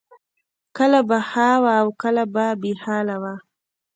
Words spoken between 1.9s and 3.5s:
کله به بې حاله وه